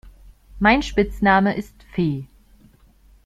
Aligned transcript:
Mein 0.59 0.81
Spitzname 0.81 1.55
ist 1.55 1.75
Fee. 1.93 2.25